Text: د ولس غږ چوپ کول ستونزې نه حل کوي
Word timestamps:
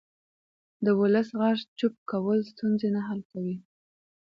د 0.85 0.87
ولس 0.99 1.29
غږ 1.39 1.59
چوپ 1.79 1.95
کول 2.09 2.39
ستونزې 2.51 2.89
نه 2.95 3.01
حل 3.07 3.21
کوي 3.31 3.55